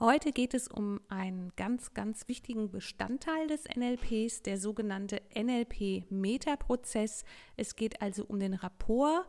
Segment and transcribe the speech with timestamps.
[0.00, 7.24] Heute geht es um einen ganz, ganz wichtigen Bestandteil des NLPs, der sogenannte NLP-Metaprozess.
[7.56, 9.24] Es geht also um den Rapport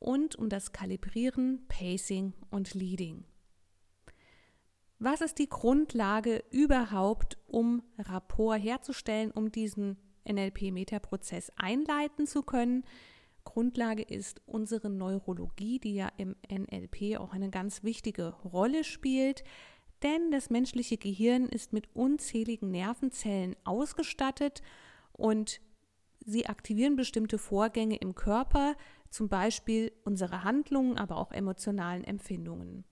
[0.00, 3.24] und um das Kalibrieren, Pacing und Leading.
[4.98, 9.96] Was ist die Grundlage überhaupt, um Rapport herzustellen, um diesen
[10.28, 12.84] NLP-Metaprozess einleiten zu können?
[13.44, 19.44] Grundlage ist unsere Neurologie, die ja im NLP auch eine ganz wichtige Rolle spielt.
[20.02, 24.62] Denn das menschliche Gehirn ist mit unzähligen Nervenzellen ausgestattet
[25.12, 25.60] und
[26.24, 28.76] sie aktivieren bestimmte Vorgänge im Körper,
[29.10, 32.84] zum Beispiel unsere Handlungen, aber auch emotionalen Empfindungen.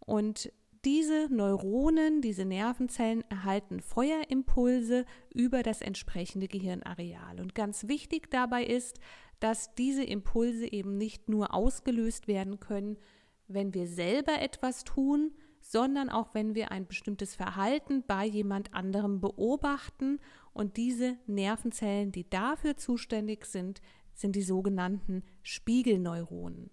[0.00, 0.52] Und
[0.84, 7.40] diese Neuronen, diese Nervenzellen erhalten Feuerimpulse über das entsprechende Gehirnareal.
[7.40, 9.00] Und ganz wichtig dabei ist,
[9.40, 12.98] dass diese Impulse eben nicht nur ausgelöst werden können,
[13.48, 15.32] wenn wir selber etwas tun,
[15.68, 20.20] sondern auch wenn wir ein bestimmtes Verhalten bei jemand anderem beobachten.
[20.52, 23.80] Und diese Nervenzellen, die dafür zuständig sind,
[24.14, 26.70] sind die sogenannten Spiegelneuronen.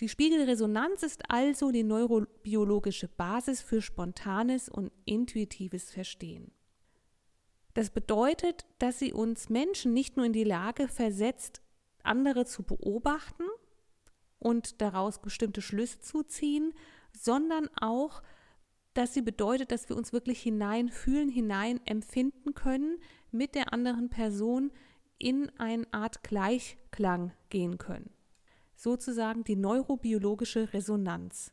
[0.00, 6.52] Die Spiegelresonanz ist also die neurobiologische Basis für spontanes und intuitives Verstehen.
[7.74, 11.60] Das bedeutet, dass sie uns Menschen nicht nur in die Lage versetzt,
[12.02, 13.44] andere zu beobachten
[14.38, 16.72] und daraus bestimmte Schlüsse zu ziehen,
[17.16, 18.22] sondern auch,
[18.94, 22.98] dass sie bedeutet, dass wir uns wirklich hineinfühlen, hinein empfinden können,
[23.30, 24.72] mit der anderen Person
[25.18, 28.10] in eine Art Gleichklang gehen können.
[28.74, 31.52] Sozusagen die neurobiologische Resonanz.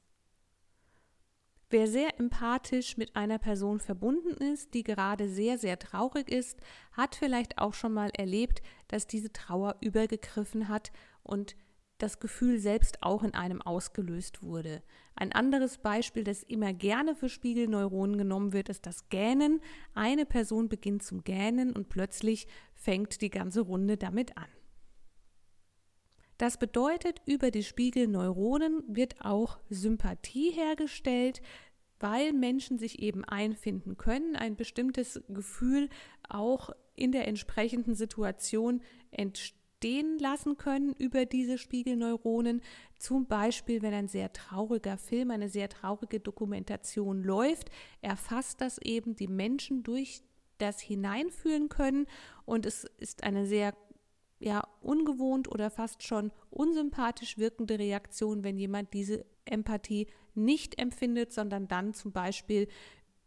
[1.69, 6.59] Wer sehr empathisch mit einer Person verbunden ist, die gerade sehr, sehr traurig ist,
[6.91, 10.91] hat vielleicht auch schon mal erlebt, dass diese Trauer übergegriffen hat
[11.23, 11.55] und
[11.97, 14.83] das Gefühl selbst auch in einem ausgelöst wurde.
[15.15, 19.61] Ein anderes Beispiel, das immer gerne für Spiegelneuronen genommen wird, ist das Gähnen.
[19.93, 24.47] Eine Person beginnt zum Gähnen und plötzlich fängt die ganze Runde damit an.
[26.37, 31.41] Das bedeutet, über die Spiegelneuronen wird auch Sympathie hergestellt,
[31.99, 35.89] weil Menschen sich eben einfinden können, ein bestimmtes Gefühl
[36.27, 42.61] auch in der entsprechenden Situation entsteht entstehen lassen können über diese Spiegelneuronen.
[42.99, 47.69] Zum Beispiel, wenn ein sehr trauriger Film, eine sehr traurige Dokumentation läuft,
[48.01, 50.21] erfasst das eben die Menschen durch
[50.57, 52.05] das Hineinfühlen können
[52.45, 53.73] und es ist eine sehr
[54.39, 61.67] ja, ungewohnt oder fast schon unsympathisch wirkende Reaktion, wenn jemand diese Empathie nicht empfindet, sondern
[61.67, 62.69] dann zum Beispiel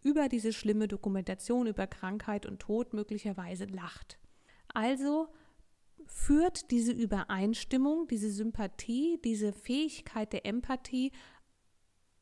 [0.03, 4.19] über diese schlimme Dokumentation, über Krankheit und Tod möglicherweise lacht.
[4.73, 5.29] Also
[6.05, 11.13] führt diese Übereinstimmung, diese Sympathie, diese Fähigkeit der Empathie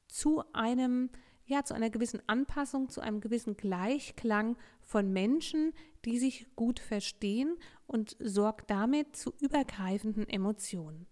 [0.08, 1.10] zu einem
[1.46, 5.72] ja, zu einer gewissen Anpassung, zu einem gewissen Gleichklang von Menschen,
[6.04, 11.06] die sich gut verstehen und sorgt damit zu übergreifenden Emotionen.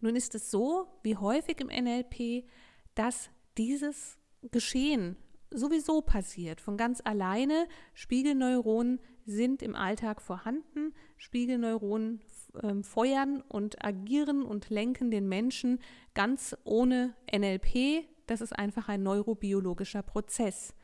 [0.00, 2.48] Nun ist es so, wie häufig im NLP,
[2.94, 4.18] dass dieses
[4.50, 5.16] Geschehen
[5.50, 7.66] sowieso passiert, von ganz alleine.
[7.94, 10.94] Spiegelneuronen sind im Alltag vorhanden.
[11.18, 12.22] Spiegelneuronen
[12.62, 15.80] äh, feuern und agieren und lenken den Menschen
[16.14, 18.06] ganz ohne NLP.
[18.26, 20.74] Das ist einfach ein neurobiologischer Prozess.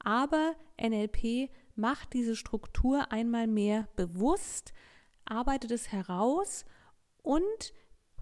[0.00, 4.72] Aber NLP macht diese Struktur einmal mehr bewusst,
[5.24, 6.64] arbeitet es heraus
[7.22, 7.72] und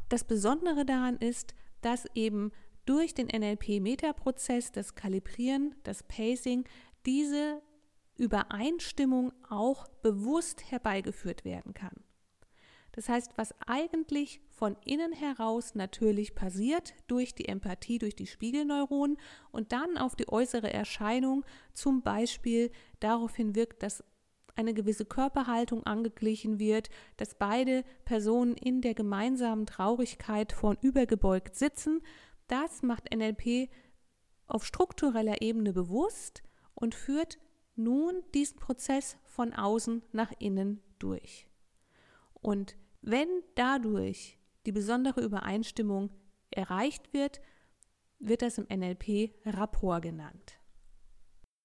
[0.08, 2.52] das Besondere daran ist, dass eben
[2.84, 6.64] durch den NLP-Metaprozess, das Kalibrieren, das Pacing,
[7.06, 7.62] diese
[8.20, 12.04] Übereinstimmung auch bewusst herbeigeführt werden kann.
[12.92, 19.16] Das heißt, was eigentlich von innen heraus natürlich passiert durch die Empathie, durch die Spiegelneuronen
[19.52, 24.04] und dann auf die äußere Erscheinung zum Beispiel daraufhin wirkt, dass
[24.56, 32.02] eine gewisse Körperhaltung angeglichen wird, dass beide Personen in der gemeinsamen Traurigkeit vornübergebeugt sitzen.
[32.48, 33.70] Das macht NLP
[34.46, 36.42] auf struktureller Ebene bewusst
[36.74, 37.38] und führt
[37.82, 41.46] nun diesen Prozess von außen nach innen durch.
[42.34, 46.10] Und wenn dadurch die besondere Übereinstimmung
[46.50, 47.40] erreicht wird,
[48.18, 50.58] wird das im NLP Rapport genannt.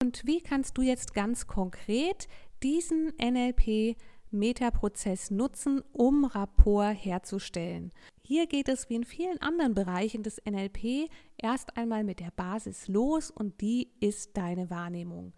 [0.02, 2.28] Und wie kannst du jetzt ganz konkret
[2.64, 7.92] diesen NLP-Metaprozess nutzen, um Rapport herzustellen?
[8.24, 12.88] Hier geht es wie in vielen anderen Bereichen des NLP erst einmal mit der Basis
[12.88, 15.34] los und die ist deine Wahrnehmung.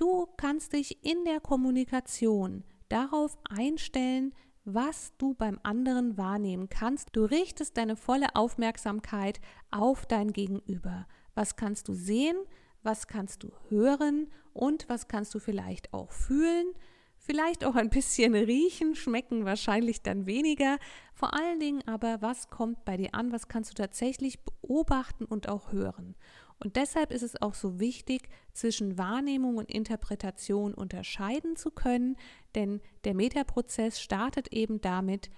[0.00, 7.10] Du kannst dich in der Kommunikation darauf einstellen, was du beim anderen wahrnehmen kannst.
[7.12, 11.06] Du richtest deine volle Aufmerksamkeit auf dein Gegenüber.
[11.34, 12.38] Was kannst du sehen?
[12.82, 14.28] Was kannst du hören?
[14.54, 16.72] Und was kannst du vielleicht auch fühlen?
[17.18, 20.78] Vielleicht auch ein bisschen riechen, schmecken wahrscheinlich dann weniger.
[21.12, 23.32] Vor allen Dingen aber, was kommt bei dir an?
[23.32, 26.16] Was kannst du tatsächlich beobachten und auch hören?
[26.62, 32.16] Und deshalb ist es auch so wichtig, zwischen Wahrnehmung und Interpretation unterscheiden zu können,
[32.54, 35.30] denn der Metaprozess startet eben damit,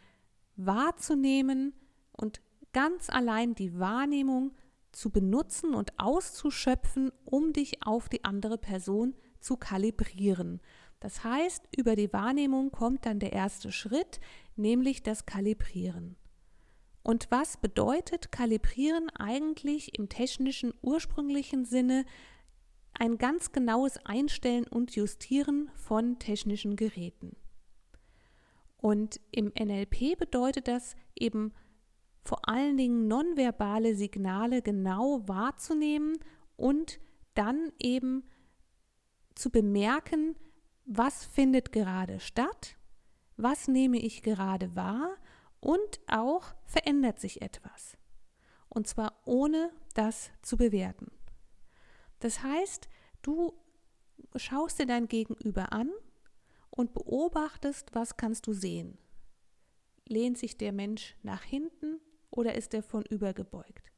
[0.57, 1.75] wahrzunehmen
[2.11, 2.43] und
[2.73, 4.53] ganz allein die Wahrnehmung
[4.91, 10.61] zu benutzen und auszuschöpfen, um dich auf die andere Person zu kalibrieren.
[11.01, 14.21] Das heißt, über die Wahrnehmung kommt dann der erste Schritt,
[14.57, 16.17] nämlich das Kalibrieren.
[17.03, 22.05] Und was bedeutet Kalibrieren eigentlich im technischen ursprünglichen Sinne?
[22.95, 27.37] Ein ganz genaues Einstellen und Justieren von technischen Geräten.
[28.77, 31.53] Und im NLP bedeutet das eben
[32.25, 36.19] vor allen Dingen nonverbale Signale genau wahrzunehmen
[36.57, 37.01] und
[37.35, 38.25] dann eben
[39.35, 40.37] zu bemerken,
[40.85, 42.77] was findet gerade statt,
[43.37, 45.17] was nehme ich gerade wahr
[45.63, 47.97] und auch verändert sich etwas.
[48.69, 51.11] Und zwar ohne das zu bewerten.
[52.19, 52.89] Das heißt,
[53.23, 53.55] du
[54.37, 55.91] schaust dir dein Gegenüber an
[56.71, 58.99] und beobachtest, was kannst du sehen.
[60.09, 62.01] Lehnt sich der Mensch nach hinten
[62.31, 63.93] oder ist er von übergebeugt?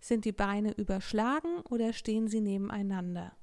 [0.00, 3.36] Sind die Beine überschlagen oder stehen sie nebeneinander?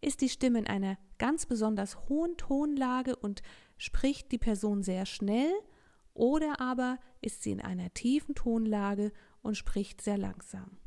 [0.00, 3.42] Ist die Stimme in einer ganz besonders hohen Tonlage und
[3.76, 5.52] spricht die Person sehr schnell
[6.14, 9.12] oder aber ist sie in einer tiefen Tonlage
[9.42, 10.78] und spricht sehr langsam.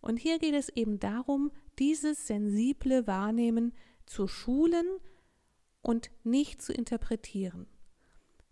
[0.00, 3.72] Und hier geht es eben darum, dieses sensible Wahrnehmen
[4.06, 4.86] zu schulen
[5.82, 7.66] und nicht zu interpretieren.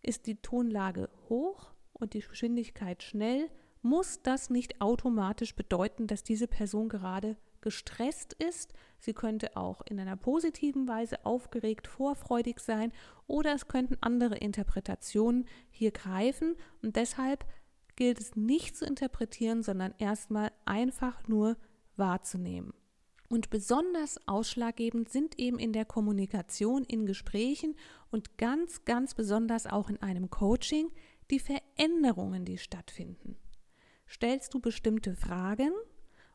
[0.03, 3.49] Ist die Tonlage hoch und die Geschwindigkeit schnell,
[3.83, 8.75] muss das nicht automatisch bedeuten, dass diese Person gerade gestresst ist.
[9.01, 12.93] Sie könnte auch in einer positiven Weise aufgeregt, vorfreudig sein
[13.27, 17.45] oder es könnten andere Interpretationen hier greifen und deshalb
[17.97, 21.57] gilt es nicht zu interpretieren, sondern erstmal einfach nur
[21.97, 22.73] wahrzunehmen.
[23.29, 27.75] Und besonders ausschlaggebend sind eben in der Kommunikation, in Gesprächen
[28.11, 30.91] und ganz, ganz besonders auch in einem Coaching
[31.31, 33.37] die Veränderungen, die stattfinden.
[34.09, 35.73] Stellst du bestimmte Fragen,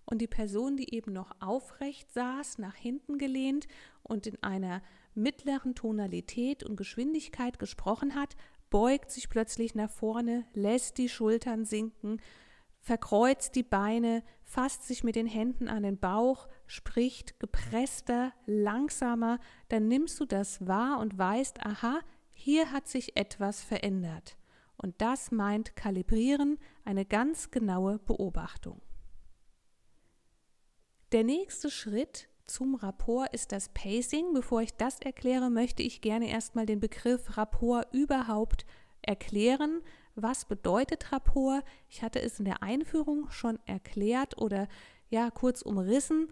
[0.10, 3.68] und die Person, die eben noch aufrecht saß, nach hinten gelehnt
[4.02, 4.82] und in einer
[5.14, 8.36] mittleren Tonalität und Geschwindigkeit gesprochen hat,
[8.72, 12.20] beugt sich plötzlich nach vorne, lässt die Schultern sinken,
[12.80, 19.88] verkreuzt die Beine, fasst sich mit den Händen an den Bauch, spricht gepresster, langsamer, dann
[19.88, 22.00] nimmst du das wahr und weißt, aha,
[22.32, 24.38] hier hat sich etwas verändert.
[24.78, 28.82] Und das meint Kalibrieren, eine ganz genaue Beobachtung.
[31.12, 34.32] Der nächste Schritt zum Rapport ist das Pacing.
[34.34, 38.68] Bevor ich das erkläre, möchte ich gerne erstmal den Begriff Rapport überhaupt
[39.02, 39.82] erklären.
[40.14, 41.64] Was bedeutet Rapport?
[41.88, 44.68] Ich hatte es in der Einführung schon erklärt oder
[45.10, 46.28] ja kurz umrissen.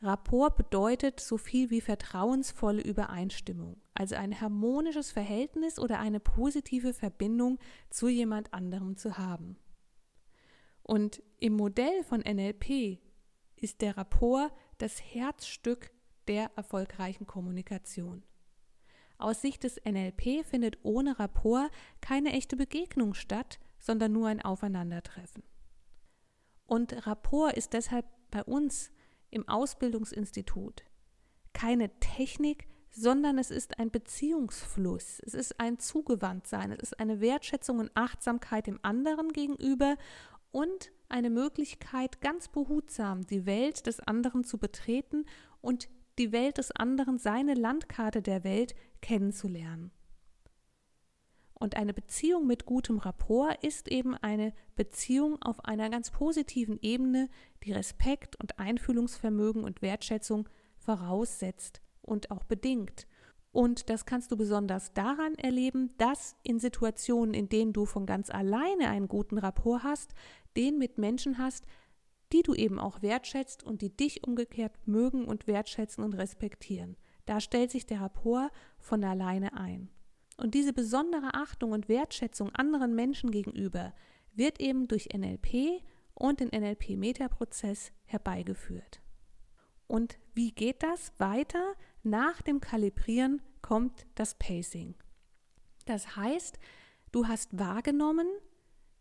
[0.00, 7.58] Rapport bedeutet so viel wie vertrauensvolle Übereinstimmung, also ein harmonisches Verhältnis oder eine positive Verbindung
[7.90, 9.56] zu jemand anderem zu haben.
[10.84, 13.00] Und im Modell von NLP
[13.56, 15.90] ist der Rapport das Herzstück
[16.28, 18.22] der erfolgreichen Kommunikation.
[19.18, 21.70] Aus Sicht des NLP findet ohne Rapport
[22.00, 25.42] keine echte Begegnung statt, sondern nur ein Aufeinandertreffen.
[26.66, 28.90] Und Rapport ist deshalb bei uns
[29.30, 30.84] im Ausbildungsinstitut
[31.52, 37.78] keine Technik, sondern es ist ein Beziehungsfluss, es ist ein Zugewandtsein, es ist eine Wertschätzung
[37.78, 39.96] und Achtsamkeit dem anderen gegenüber
[40.50, 45.24] und eine Möglichkeit, ganz behutsam die Welt des anderen zu betreten
[45.60, 49.90] und die Welt des anderen, seine Landkarte der Welt kennenzulernen.
[51.58, 57.30] Und eine Beziehung mit gutem Rapport ist eben eine Beziehung auf einer ganz positiven Ebene,
[57.64, 63.06] die Respekt und Einfühlungsvermögen und Wertschätzung voraussetzt und auch bedingt.
[63.52, 68.28] Und das kannst du besonders daran erleben, dass in Situationen, in denen du von ganz
[68.28, 70.12] alleine einen guten Rapport hast,
[70.56, 71.64] den mit Menschen hast,
[72.32, 76.96] die du eben auch wertschätzt und die dich umgekehrt mögen und wertschätzen und respektieren.
[77.24, 79.90] Da stellt sich der Rapport von alleine ein.
[80.36, 83.94] Und diese besondere Achtung und Wertschätzung anderen Menschen gegenüber
[84.34, 85.82] wird eben durch NLP
[86.14, 89.00] und den NLP-Metaprozess herbeigeführt.
[89.86, 91.74] Und wie geht das weiter?
[92.02, 94.94] Nach dem Kalibrieren kommt das Pacing.
[95.86, 96.58] Das heißt,
[97.12, 98.26] du hast wahrgenommen,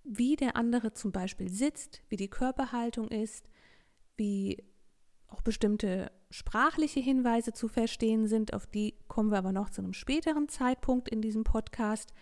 [0.05, 3.49] wie der andere zum Beispiel sitzt, wie die Körperhaltung ist,
[4.17, 4.63] wie
[5.27, 9.93] auch bestimmte sprachliche Hinweise zu verstehen sind, auf die kommen wir aber noch zu einem
[9.93, 12.13] späteren Zeitpunkt in diesem Podcast.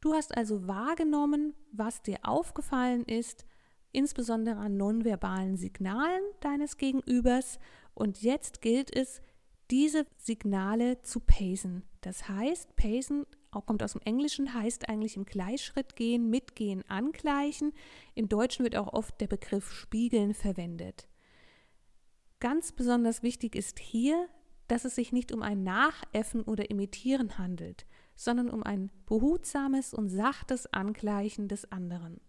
[0.00, 3.46] Du hast also wahrgenommen, was dir aufgefallen ist,
[3.92, 7.58] insbesondere an nonverbalen Signalen deines Gegenübers
[7.94, 9.22] und jetzt gilt es,
[9.70, 11.84] diese Signale zu pacen.
[12.00, 13.26] Das heißt, pacen
[13.60, 17.72] kommt aus dem Englischen, heißt eigentlich im Gleichschritt gehen, mitgehen, angleichen.
[18.14, 21.06] Im Deutschen wird auch oft der Begriff spiegeln verwendet.
[22.40, 24.28] Ganz besonders wichtig ist hier,
[24.68, 30.08] dass es sich nicht um ein Nachäffen oder Imitieren handelt, sondern um ein behutsames und
[30.08, 32.20] sachtes Angleichen des anderen.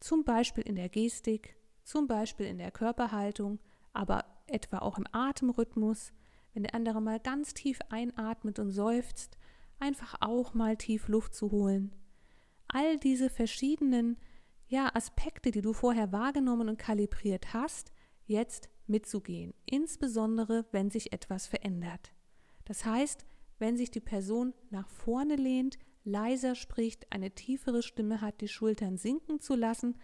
[0.00, 3.58] Zum Beispiel in der Gestik, zum Beispiel in der Körperhaltung,
[3.92, 6.12] aber etwa auch im Atemrhythmus,
[6.54, 9.36] wenn der andere mal ganz tief einatmet und seufzt
[9.80, 11.94] einfach auch mal tief Luft zu holen.
[12.68, 14.16] All diese verschiedenen
[14.66, 17.92] ja, Aspekte, die du vorher wahrgenommen und kalibriert hast,
[18.26, 22.12] jetzt mitzugehen, insbesondere wenn sich etwas verändert.
[22.64, 23.24] Das heißt,
[23.58, 28.96] wenn sich die Person nach vorne lehnt, leiser spricht, eine tiefere Stimme hat, die Schultern
[28.98, 29.96] sinken zu lassen,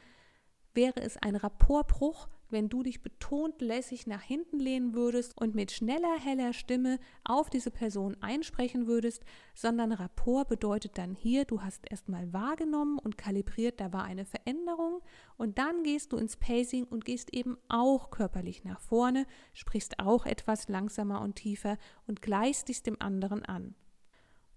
[0.74, 5.72] wäre es ein Rapportbruch, wenn du dich betont lässig nach hinten lehnen würdest und mit
[5.72, 9.24] schneller, heller Stimme auf diese Person einsprechen würdest,
[9.54, 15.00] sondern Rapport bedeutet dann hier, du hast erstmal wahrgenommen und kalibriert, da war eine Veränderung
[15.36, 20.26] und dann gehst du ins Pacing und gehst eben auch körperlich nach vorne, sprichst auch
[20.26, 23.74] etwas langsamer und tiefer und gleichst dich dem anderen an.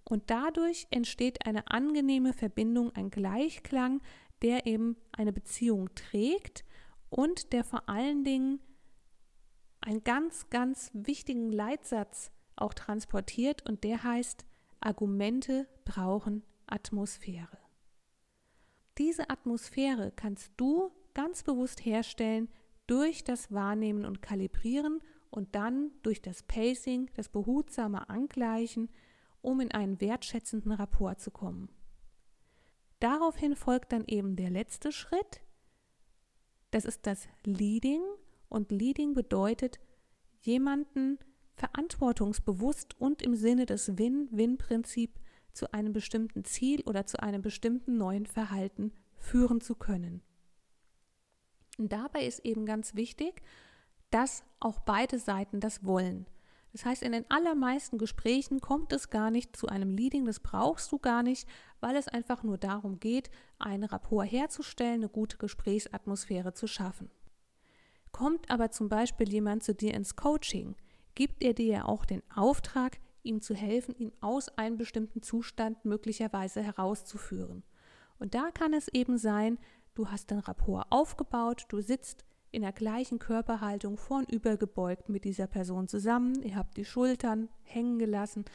[0.04, 4.02] Und dadurch entsteht eine angenehme Verbindung, ein Gleichklang,
[4.42, 6.64] der eben eine Beziehung trägt
[7.10, 8.60] und der vor allen Dingen
[9.82, 14.46] einen ganz, ganz wichtigen Leitsatz auch transportiert und der heißt,
[14.80, 17.58] Argumente brauchen Atmosphäre.
[18.98, 22.50] Diese Atmosphäre kannst du ganz bewusst herstellen
[22.88, 28.90] durch das Wahrnehmen und Kalibrieren und dann durch das Pacing, das behutsame Angleichen,
[29.42, 31.70] um in einen wertschätzenden Rapport zu kommen.
[33.00, 35.42] Daraufhin folgt dann eben der letzte Schritt,
[36.72, 38.02] das ist das Leading
[38.50, 39.80] und Leading bedeutet,
[40.42, 41.20] jemanden
[41.56, 45.20] verantwortungsbewusst und im Sinne des Win-Win-Prinzip
[45.54, 50.22] zu einem bestimmten Ziel oder zu einem bestimmten neuen Verhalten führen zu können.
[51.78, 53.42] Und dabei ist eben ganz wichtig,
[54.12, 56.28] dass auch beide Seiten das wollen.
[56.78, 60.92] Das heißt, in den allermeisten Gesprächen kommt es gar nicht zu einem Leading, das brauchst
[60.92, 61.48] du gar nicht,
[61.80, 67.10] weil es einfach nur darum geht, einen Rapport herzustellen, eine gute Gesprächsatmosphäre zu schaffen.
[68.12, 70.76] Kommt aber zum Beispiel jemand zu dir ins Coaching,
[71.16, 75.84] gibt er dir ja auch den Auftrag, ihm zu helfen, ihn aus einem bestimmten Zustand
[75.84, 77.64] möglicherweise herauszuführen.
[78.20, 79.58] Und da kann es eben sein,
[79.96, 82.24] du hast den Rapport aufgebaut, du sitzt
[82.58, 88.00] in der gleichen Körperhaltung vornüber gebeugt mit dieser Person zusammen, ihr habt die Schultern hängen
[88.00, 88.46] gelassen,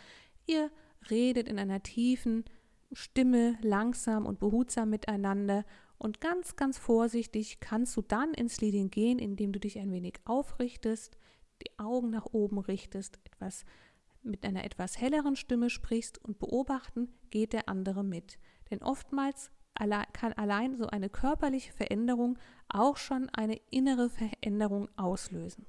[0.45, 0.73] ihr
[1.09, 2.45] redet in einer tiefen
[2.91, 5.65] Stimme langsam und behutsam miteinander.
[5.99, 10.15] Und ganz, ganz vorsichtig kannst du dann ins Leading gehen, indem du dich ein wenig
[10.25, 11.17] aufrichtest,
[11.65, 13.65] die Augen nach oben richtest, etwas
[14.25, 18.41] mit einer etwas helleren Stimme sprichst und beobachten, geht der andere mit.
[18.69, 19.53] Denn oftmals
[20.13, 25.67] kann allein so eine körperliche Veränderung auch schon eine innere Veränderung auslösen.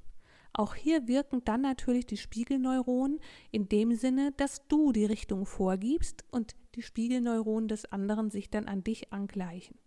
[0.53, 3.19] Auch hier wirken dann natürlich die Spiegelneuronen
[3.51, 8.67] in dem Sinne, dass du die Richtung vorgibst und die Spiegelneuronen des anderen sich dann
[8.67, 9.77] an dich angleichen.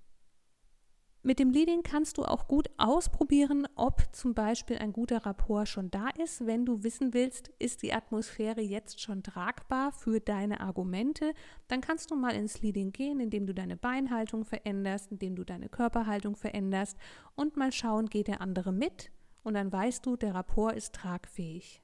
[1.27, 5.91] Mit dem Leading kannst du auch gut ausprobieren, ob zum Beispiel ein guter Rapport schon
[5.91, 6.47] da ist.
[6.47, 11.35] Wenn du wissen willst, ist die Atmosphäre jetzt schon tragbar für deine Argumente,
[11.67, 15.69] dann kannst du mal ins Leading gehen, indem du deine Beinhaltung veränderst, indem du deine
[15.69, 16.97] Körperhaltung veränderst
[17.35, 19.11] und mal schauen, geht der andere mit
[19.43, 21.83] und dann weißt du, der Rapport ist tragfähig.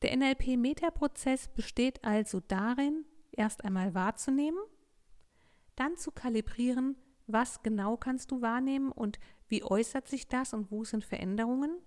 [0.00, 4.62] Der NLP-Metaprozess besteht also darin, erst einmal wahrzunehmen,
[5.76, 6.96] dann zu kalibrieren,
[7.32, 11.78] was genau kannst du wahrnehmen und wie äußert sich das und wo sind Veränderungen,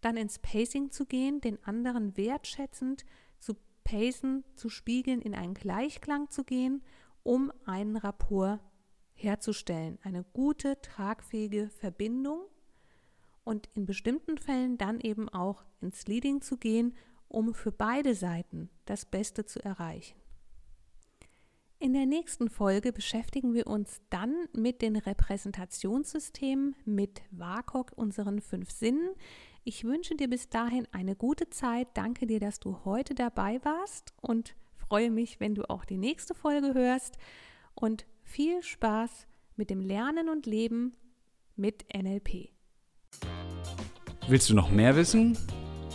[0.00, 3.04] dann ins Pacing zu gehen, den anderen wertschätzend
[3.38, 6.82] zu pacen, zu spiegeln, in einen Gleichklang zu gehen,
[7.22, 8.60] um einen Rapport
[9.14, 12.42] herzustellen, eine gute, tragfähige Verbindung
[13.44, 16.94] und in bestimmten Fällen dann eben auch ins Leading zu gehen,
[17.28, 20.21] um für beide Seiten das Beste zu erreichen.
[21.82, 28.70] In der nächsten Folge beschäftigen wir uns dann mit den Repräsentationssystemen, mit WAKOK, unseren fünf
[28.70, 29.10] Sinnen.
[29.64, 31.88] Ich wünsche dir bis dahin eine gute Zeit.
[31.94, 36.36] Danke dir, dass du heute dabei warst und freue mich, wenn du auch die nächste
[36.36, 37.18] Folge hörst.
[37.74, 40.92] Und viel Spaß mit dem Lernen und Leben
[41.56, 42.50] mit NLP.
[44.28, 45.36] Willst du noch mehr wissen?